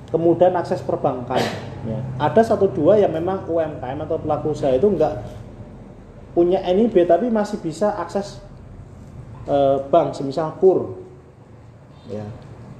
[0.09, 1.43] Kemudian akses perbankan
[1.85, 1.99] ya.
[2.23, 5.21] Ada satu dua yang memang UMKM atau pelaku usaha itu enggak
[6.35, 8.43] punya NIB tapi masih bisa akses
[9.49, 10.99] eh, bank semisal kur.
[12.09, 12.25] Ya.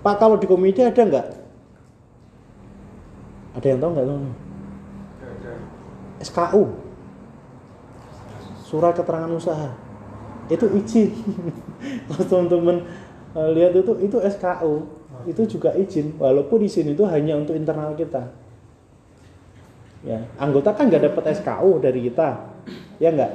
[0.05, 1.27] Pak kalau di komite ada nggak?
[3.55, 4.19] Ada yang tahu nggak tuh
[6.25, 6.65] SKU
[8.65, 9.71] surat keterangan usaha.
[10.49, 11.15] Itu izin.
[12.09, 12.85] Kalau teman-teman
[13.37, 18.29] eh, lihat itu itu SKU itu juga izin walaupun izin itu hanya untuk internal kita.
[20.05, 22.51] Ya anggota kan nggak dapat SKU dari kita.
[22.99, 23.33] Ya nggak?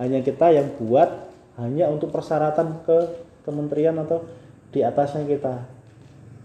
[0.00, 2.98] Hanya kita yang buat hanya untuk persyaratan ke
[3.44, 4.24] kementerian atau
[4.72, 5.68] di atasnya kita.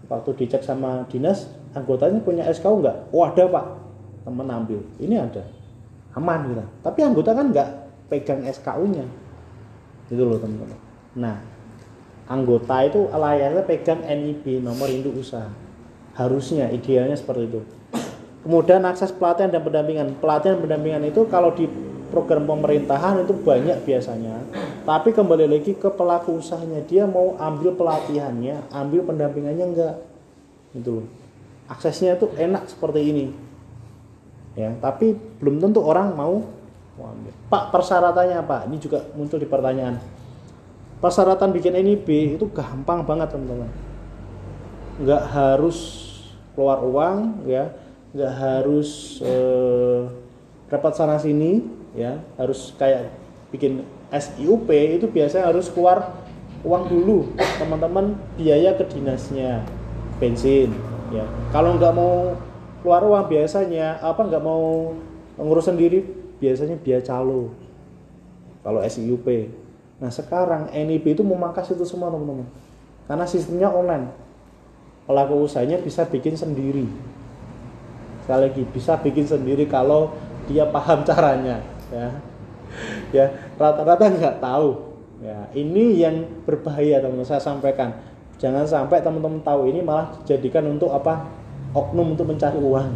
[0.08, 3.12] Waktu dicek sama dinas anggotanya punya SKU nggak?
[3.12, 3.66] Oh ada pak.
[4.24, 4.80] Temen ambil.
[5.00, 5.44] Ini ada.
[6.16, 6.64] Aman kita.
[6.84, 7.68] Tapi anggota kan nggak
[8.08, 9.04] pegang SKU-nya
[10.08, 10.80] itu loh teman-teman.
[11.16, 11.36] Nah
[12.28, 15.48] anggota itu layaknya pegang NIB nomor induk usaha.
[16.16, 17.60] Harusnya idealnya seperti itu.
[18.42, 20.16] Kemudian akses pelatihan dan pendampingan.
[20.18, 21.68] Pelatihan dan pendampingan itu kalau di
[22.08, 24.42] program pemerintahan itu banyak biasanya.
[24.88, 26.80] Tapi kembali lagi ke pelaku usahanya.
[26.88, 29.96] Dia mau ambil pelatihannya ambil pendampingannya enggak?
[30.72, 31.04] Itu
[31.68, 33.26] aksesnya itu enak seperti ini.
[34.56, 36.42] Ya tapi belum tentu orang mau
[36.98, 37.32] mau ambil.
[37.52, 38.66] Pak persyaratannya apa?
[38.66, 40.00] Ini juga muncul di pertanyaan.
[40.98, 43.70] Persyaratan bikin NIB itu gampang banget teman-teman.
[44.98, 45.78] Nggak harus
[46.58, 47.70] keluar uang ya.
[48.10, 50.10] Nggak harus eh,
[50.72, 53.12] repot sana sini ya harus kayak
[53.48, 56.12] bikin SIUP itu biasanya harus keluar
[56.64, 57.18] uang dulu
[57.56, 59.62] teman-teman biaya ke dinasnya
[60.18, 60.72] bensin
[61.14, 61.24] ya.
[61.54, 62.34] Kalau nggak mau
[62.82, 64.92] keluar uang biasanya apa nggak mau
[65.38, 66.04] ngurus sendiri
[66.42, 67.52] biasanya biaya calo.
[68.64, 69.26] Kalau SIUP
[69.98, 72.48] nah sekarang NIB itu memangkas itu semua teman-teman.
[73.08, 74.12] Karena sistemnya online.
[75.08, 76.84] Pelaku usahanya bisa bikin sendiri.
[78.28, 80.12] Sekali lagi bisa bikin sendiri kalau
[80.44, 82.08] dia paham caranya ya.
[83.10, 84.70] Ya rata-rata nggak tahu.
[85.18, 87.26] Ya ini yang berbahaya teman-teman.
[87.26, 87.96] Saya sampaikan.
[88.38, 91.26] Jangan sampai teman-teman tahu ini malah dijadikan untuk apa?
[91.74, 92.94] Oknum untuk mencari uang.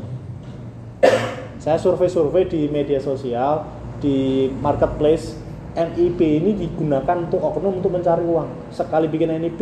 [1.63, 3.67] Saya survei-survei di media sosial
[4.03, 5.39] di marketplace
[5.73, 8.75] NIB ini digunakan untuk oknum untuk mencari uang.
[8.75, 9.61] Sekali bikin NIB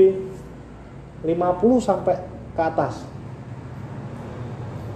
[1.24, 2.16] 50 sampai
[2.56, 3.04] ke atas.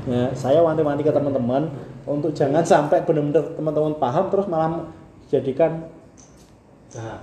[0.04, 1.72] Ya saya wanti-wanti ke teman-teman
[2.04, 4.88] untuk jangan sampai benar-benar teman-teman paham terus malah
[5.32, 5.88] jadikan
[6.94, 7.20] nah.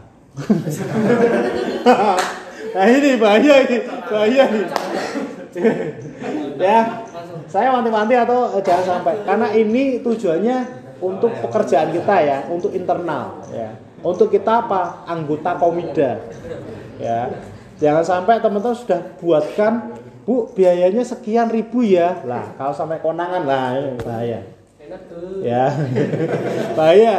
[2.71, 4.63] Ini bahaya ini bahaya ini.
[6.55, 7.03] Ya
[7.51, 9.27] saya wanti-wanti atau eh, jangan sampai.
[9.27, 10.57] Karena ini tujuannya
[11.03, 13.75] untuk pekerjaan kita ya untuk internal ya.
[14.01, 15.03] Untuk kita apa?
[15.03, 16.23] Anggota komida
[16.95, 17.27] ya.
[17.81, 22.23] Jangan sampai teman-teman sudah buatkan bu biayanya sekian ribu ya.
[22.23, 24.60] Lah kalau sampai konangan lah bahaya
[25.43, 25.65] ya.
[26.77, 27.17] Bahaya.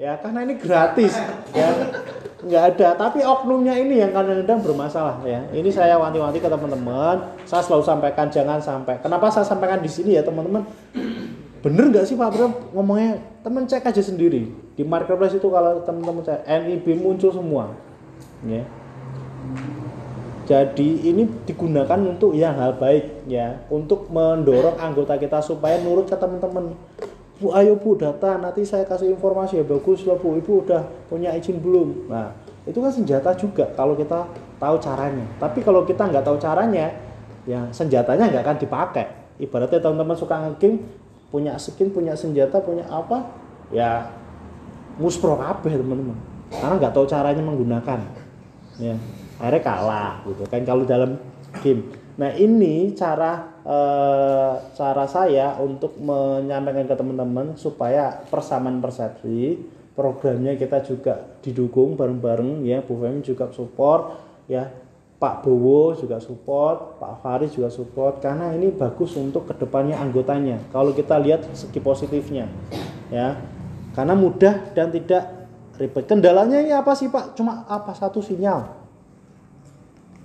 [0.00, 1.12] Ya karena ini gratis
[1.52, 1.68] ya.
[2.40, 2.88] Nggak ada.
[2.96, 5.44] Tapi oknumnya ini yang kadang-kadang bermasalah ya.
[5.52, 7.36] Ini saya wanti-wanti ke teman-teman.
[7.44, 8.96] Saya selalu sampaikan jangan sampai.
[9.04, 10.64] Kenapa saya sampaikan di sini ya teman-teman?
[11.60, 14.48] Bener nggak sih Pak Bro ngomongnya teman cek aja sendiri.
[14.72, 17.76] Di marketplace itu kalau teman-teman cek NIB muncul semua
[18.48, 18.64] ya.
[20.48, 23.60] Jadi ini digunakan untuk yang hal baik ya.
[23.68, 26.72] Untuk mendorong anggota kita supaya nurut ke teman-teman
[27.40, 29.58] Bu ayo Bu data nanti saya kasih informasi.
[29.58, 32.12] Ya bagus lah Bu Ibu udah punya izin belum?
[32.12, 32.36] Nah
[32.68, 34.28] itu kan senjata juga kalau kita
[34.60, 35.24] tahu caranya.
[35.40, 36.92] Tapi kalau kita nggak tahu caranya
[37.48, 39.06] ya senjatanya nggak akan dipakai.
[39.40, 40.84] Ibaratnya teman-teman suka ngeking
[41.32, 43.24] punya skin punya senjata punya apa
[43.72, 44.04] ya
[45.00, 46.20] muspro kabeh teman-teman.
[46.52, 48.00] Karena nggak tahu caranya menggunakan.
[48.76, 48.94] Ya
[49.40, 51.16] akhirnya kalah gitu kan kalau dalam
[51.64, 51.80] game
[52.20, 59.56] nah ini cara eh, cara saya untuk menyampaikan ke teman-teman supaya persamaan persepsi
[59.96, 64.20] programnya kita juga didukung bareng-bareng ya Bu Femi juga support
[64.52, 64.68] ya
[65.20, 70.56] Pak Bowo juga support, Pak Faris juga support karena ini bagus untuk ke depannya anggotanya.
[70.72, 72.48] Kalau kita lihat segi positifnya,
[73.12, 73.36] ya,
[73.92, 75.28] karena mudah dan tidak
[75.76, 76.08] ribet.
[76.08, 77.36] Kendalanya ini apa sih Pak?
[77.36, 78.64] Cuma apa satu sinyal,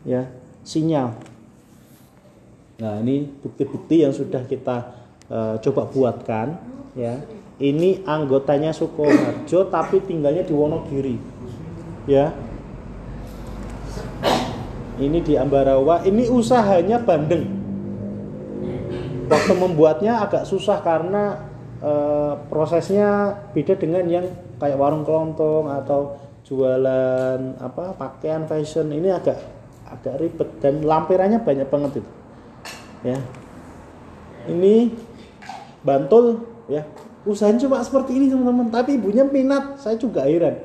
[0.07, 0.31] ya,
[0.63, 1.34] sinyal.
[2.75, 4.75] Nah ini bukti-bukti yang sudah kita
[5.31, 6.47] eh, coba buatkan,
[6.95, 7.19] ya.
[7.55, 11.15] Ini anggotanya Sukoharjo tapi tinggalnya di Wonogiri,
[12.03, 12.35] ya.
[14.99, 16.03] Ini di Ambarawa.
[16.03, 17.47] Ini usahanya bandeng.
[19.31, 21.35] Waktu membuatnya agak susah karena
[21.83, 21.91] e,
[22.47, 24.27] prosesnya beda dengan yang
[24.61, 26.15] kayak warung kelontong atau
[26.47, 28.87] jualan apa pakaian fashion.
[28.87, 29.35] Ini agak
[29.89, 32.11] agak ribet dan lampirannya banyak banget itu
[33.05, 33.19] ya.
[34.49, 34.89] Ini
[35.85, 36.81] Bantul ya.
[37.25, 38.73] Usahanya cuma seperti ini teman-teman.
[38.73, 39.77] Tapi ibunya minat.
[39.77, 40.57] Saya juga heran.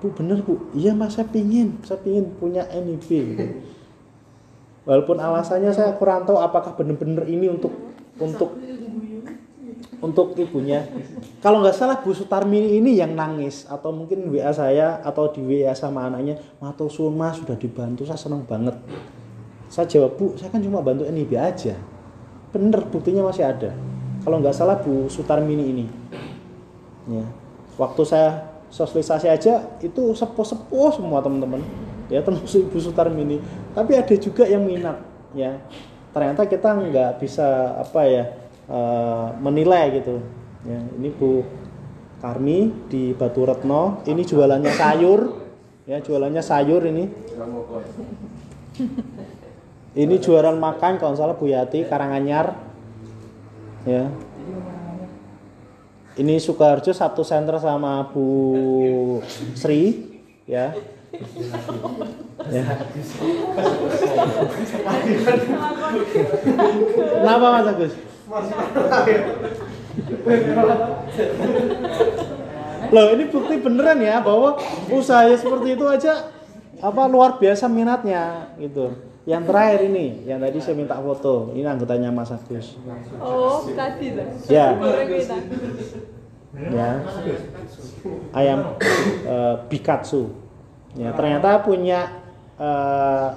[0.00, 0.72] Bu bener bu?
[0.72, 1.76] Iya mas saya pingin.
[1.84, 3.46] Saya pingin punya NIB gitu.
[4.84, 7.72] walaupun alasannya saya kurang tahu apakah benar-benar ini untuk
[8.20, 8.52] untuk
[10.04, 10.84] untuk ibunya.
[11.40, 13.64] Kalau nggak salah Bu Sutarmini ini yang nangis.
[13.64, 18.04] Atau mungkin WA saya atau di WA sama anaknya matur suwun mas sudah dibantu.
[18.04, 18.76] Saya senang banget
[19.74, 21.74] saya jawab bu saya kan cuma bantu NIB aja.
[22.54, 23.74] Bener buktinya masih ada.
[24.22, 25.86] Kalau nggak salah Bu Sutarmini ini.
[27.10, 27.26] Ya.
[27.74, 31.58] Waktu saya sosialisasi aja itu sepuh-sepuh semua teman-teman.
[32.06, 33.42] Ya termasuk Ibu Sutarmini
[33.74, 35.02] tapi ada juga yang minat
[35.34, 35.58] ya.
[36.14, 38.30] Ternyata kita nggak bisa apa ya
[38.70, 40.22] uh, menilai gitu.
[40.62, 41.42] Ya ini Bu
[42.22, 44.06] Karmi di Batu Retno.
[44.06, 45.20] Ini jualannya sayur.
[45.90, 47.10] Ya jualannya sayur ini
[49.94, 52.58] ini jualan makan kalau salah Bu Yati Karanganyar.
[53.86, 54.10] Ya.
[56.14, 59.22] Ini Sukoharjo satu center sama Bu
[59.54, 60.74] Sri ya.
[62.50, 62.64] Ya.
[67.22, 67.92] Kenapa Mas Agus?
[72.90, 74.58] Loh ini bukti beneran ya bahwa
[74.90, 76.34] usaha seperti itu aja
[76.82, 81.48] apa luar biasa minatnya gitu yang terakhir ini yang tadi saya minta foto.
[81.56, 82.76] Ini anggotanya Mas Agus.
[83.16, 84.28] Oh, tadi lah.
[84.52, 84.76] Ya.
[86.54, 86.90] Ya.
[88.36, 88.76] Ayam
[89.24, 90.28] eh, bikatsu.
[90.94, 92.20] Ya ternyata punya
[92.60, 93.28] eh,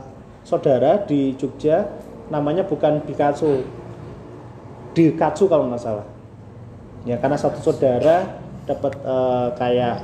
[0.43, 1.87] saudara di Jogja.
[2.27, 3.63] Namanya bukan bikatsu.
[4.91, 6.07] Dikatsu kalau nggak salah.
[7.07, 10.03] Ya karena satu saudara dapat eh, kayak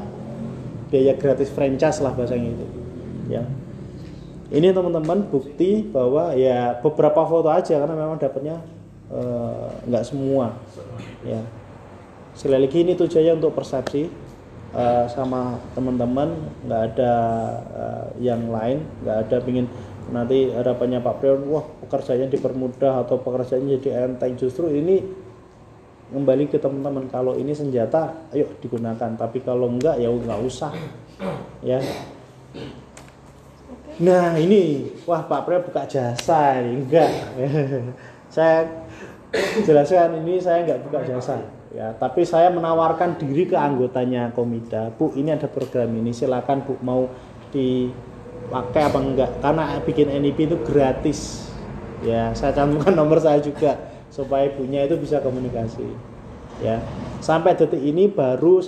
[0.87, 2.67] biaya gratis franchise lah bahasanya itu.
[3.27, 3.43] Ya
[4.53, 8.61] ini teman-teman bukti bahwa ya beberapa foto aja karena memang dapatnya
[9.09, 10.53] eh, nggak semua.
[11.25, 11.41] Ya.
[12.37, 14.13] Sekali lagi ini tujuannya untuk persepsi
[14.77, 16.37] eh, sama teman-teman.
[16.69, 17.13] Nggak ada
[17.65, 18.85] eh, yang lain.
[19.01, 19.65] Nggak ada pingin
[20.13, 24.37] nanti harapannya Pak Prion wah pekerjaannya dipermudah atau pekerjaannya jadi enteng.
[24.37, 25.01] Justru ini
[26.13, 29.17] kembali ke teman-teman kalau ini senjata ayo digunakan.
[29.17, 30.69] Tapi kalau enggak ya nggak usah.
[31.65, 31.81] Ya
[34.01, 34.89] nah ini.
[35.05, 36.85] Wah Pak Prion buka jasa ini.
[36.85, 37.09] Enggak.
[38.33, 38.65] Saya
[39.65, 41.41] jelaskan ini saya nggak buka jasa.
[41.73, 44.93] Ya tapi saya menawarkan diri ke anggotanya Komida.
[44.93, 46.13] Bu ini ada program ini.
[46.13, 47.09] Silakan Bu mau
[47.49, 49.31] dipakai apa enggak?
[49.41, 51.49] Karena bikin NIP itu gratis.
[52.05, 53.77] Ya saya cantumkan nomor saya juga
[54.13, 55.85] supaya ibunya itu bisa komunikasi.
[56.61, 56.81] Ya
[57.21, 58.61] sampai detik ini baru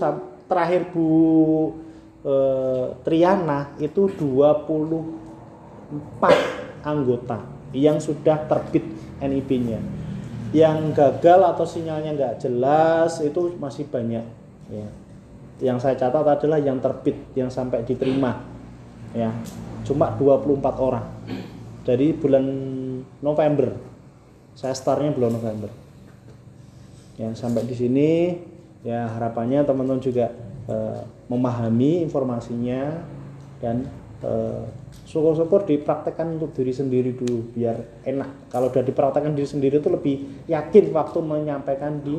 [0.50, 1.85] terakhir Bu
[2.26, 8.84] eh, Triana itu 24 anggota yang sudah terbit
[9.22, 9.96] NIP-nya
[10.56, 14.24] yang gagal atau sinyalnya nggak jelas itu masih banyak
[14.72, 14.88] ya.
[15.56, 18.40] Yang saya catat adalah yang terbit yang sampai diterima
[19.12, 19.36] ya.
[19.84, 21.06] Cuma 24 orang.
[21.84, 22.46] Dari bulan
[23.20, 23.76] November
[24.56, 25.68] saya startnya bulan November.
[27.20, 28.40] Ya sampai di sini
[28.88, 30.32] ya harapannya teman-teman juga
[30.70, 33.02] eh, memahami informasinya
[33.60, 33.88] dan
[34.24, 34.66] eh,
[35.06, 38.50] syukur-syukur dipraktekkan untuk diri sendiri dulu biar enak.
[38.50, 40.16] Kalau udah dipraktekkan diri sendiri itu lebih
[40.50, 42.18] yakin waktu menyampaikan di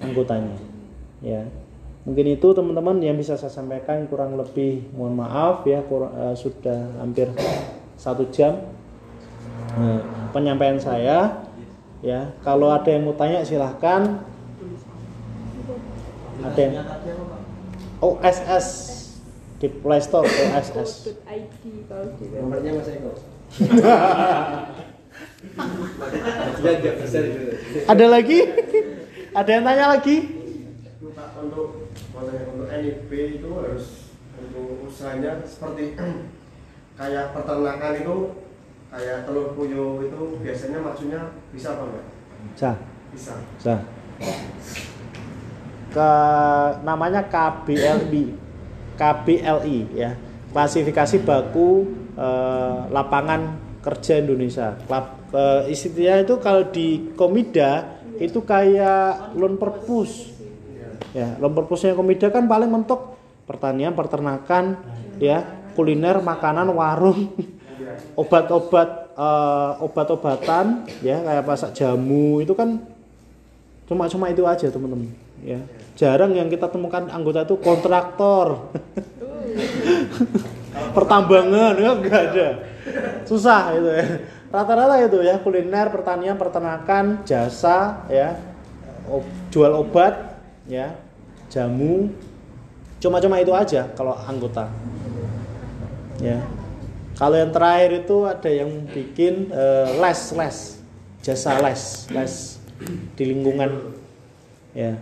[0.00, 0.56] anggotanya.
[1.22, 1.46] Ya.
[2.02, 4.10] Mungkin itu teman-teman yang bisa saya sampaikan.
[4.10, 7.30] Kurang lebih mohon maaf ya kurang, eh, sudah hampir
[7.94, 8.58] satu jam
[9.78, 10.00] eh,
[10.34, 11.46] penyampaian saya.
[12.02, 14.26] Ya kalau ada yang mau tanya silahkan.
[16.42, 16.74] Ada yang
[18.02, 18.66] OSS
[19.62, 21.14] di Play Store OSS.
[22.34, 23.14] Nomornya Mas Eko.
[27.86, 28.38] Ada lagi?
[29.30, 30.16] Ada yang tanya lagi?
[31.42, 35.94] Untuk untuk NIB itu harus untuk usahanya seperti
[36.98, 38.16] kayak peternakan itu
[38.90, 41.20] kayak telur puyuh itu biasanya maksudnya
[41.54, 42.06] bisa apa enggak?
[42.50, 42.70] Bisa,
[43.14, 43.34] Bisa.
[43.58, 43.74] bisa.
[45.92, 46.10] Ke
[46.82, 48.24] namanya KBLI.
[48.96, 50.16] KBLI ya.
[50.52, 54.78] Klasifikasi baku eh, lapangan kerja Indonesia.
[54.88, 60.30] Lap, eh, istilahnya itu kalau di Komida itu kayak loan purpose.
[61.12, 64.80] Ya, loan purpose-nya Komida kan paling mentok pertanian, peternakan,
[65.20, 65.44] ya,
[65.76, 67.36] kuliner, makanan, warung,
[68.20, 72.80] obat-obat, eh, obat-obatan, ya kayak pasak jamu itu kan
[73.88, 75.10] cuma-cuma itu aja teman-teman.
[75.42, 75.58] Ya,
[75.98, 78.70] jarang yang kita temukan anggota itu kontraktor,
[80.96, 82.48] pertambangan, ya nggak ada,
[83.26, 84.06] susah itu ya.
[84.52, 88.38] Rata-rata itu ya kuliner, pertanian, peternakan, jasa, ya,
[89.10, 90.38] ob- jual obat,
[90.70, 90.94] ya,
[91.50, 92.12] jamu,
[93.02, 94.70] cuma-cuma itu aja kalau anggota.
[96.22, 96.38] Ya.
[97.18, 100.56] Kalau yang terakhir itu ada yang bikin eh, les les
[101.22, 102.34] jasa les les
[103.16, 103.70] di lingkungan
[104.72, 104.96] ya.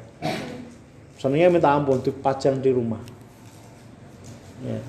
[1.20, 3.01] Sebenarnya minta ampun dipajang di rumah.
[4.64, 4.81] Ya.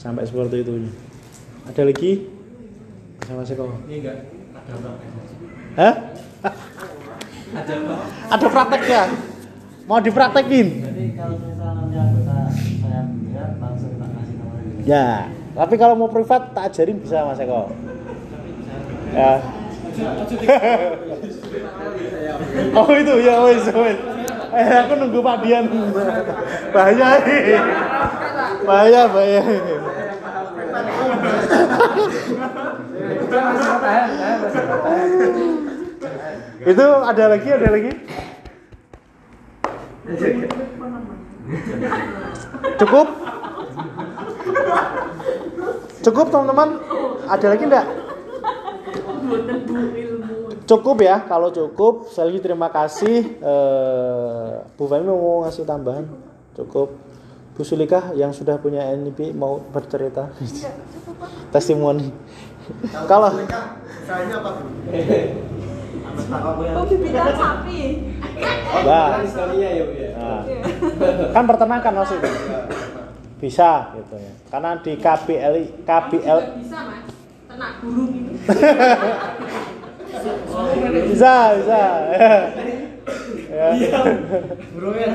[0.00, 0.88] Sampai seperti itu.
[1.68, 2.12] Ada lagi?
[3.26, 3.68] Sama kok.
[3.90, 4.16] Ini enggak
[4.54, 5.10] ada praktek.
[5.76, 5.94] Hah?
[7.56, 8.00] Ada Pak.
[8.32, 9.02] Ada prakteknya?
[9.86, 10.66] Mau dipraktekin?
[10.82, 14.82] Jadi kalau misalnya nanti anggota saya biar langsung tak kasih nomornya.
[14.82, 15.30] Ya.
[15.56, 17.70] Tapi kalau mau privat tak ajarin bisa Mas Eko.
[19.14, 19.40] Ya.
[22.76, 23.98] oh itu ya wes wes.
[24.56, 25.66] Eh aku nunggu Pak Dian.
[26.72, 27.60] Bahaya nih.
[28.64, 29.42] Bahaya bahaya.
[36.66, 37.92] itu ada lagi ada lagi
[42.82, 43.06] cukup
[46.02, 46.68] cukup teman-teman
[47.30, 47.86] ada lagi enggak
[50.66, 56.04] cukup ya kalau cukup sekali lagi terima kasih eh, Bu Femi mau ngasih tambahan
[56.58, 56.92] cukup
[57.54, 60.28] Bu Sulika yang sudah punya NIP mau bercerita
[61.54, 62.10] testimoni
[63.06, 64.50] kalau apa?
[66.16, 66.84] Oh,
[67.36, 67.80] sapi.
[68.86, 69.20] Nah,
[71.30, 72.32] kan peternakan maksudnya
[73.36, 75.54] bisa gitu ya karena di KBL
[75.84, 77.04] KBL Bisa, Mas.
[77.52, 78.32] Ternak burung ini.
[81.10, 81.80] bisa bisa
[82.12, 82.30] ya.
[83.50, 84.00] ya.
[84.74, 85.08] Burungnya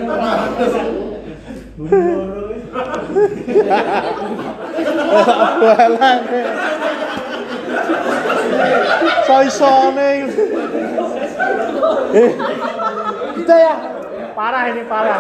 [5.62, 6.20] Jualan.
[9.26, 10.12] Soisone.
[12.12, 12.32] Eh,
[13.40, 13.76] kita ya
[14.36, 15.20] parah ini parah.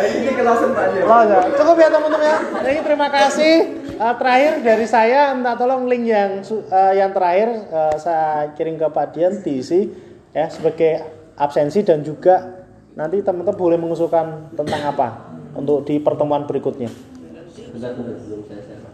[0.00, 1.04] ini ya.
[1.04, 1.40] Oh, ya.
[1.54, 2.38] Cukup ya teman-teman ya.
[2.64, 3.79] Jadi terima kasih.
[4.00, 8.88] Eh, terakhir dari saya minta tolong link yang eh, yang terakhir eh, saya kirim ke
[8.88, 9.92] Pak Dian diisi
[10.32, 11.04] ya sebagai
[11.36, 12.64] absensi dan juga
[12.96, 15.08] nanti teman-teman boleh mengusulkan tentang apa
[15.52, 16.88] untuk di pertemuan berikutnya.
[16.88, 18.80] Bentar, bentar, belum selesai.
[18.80, 18.89] Pak.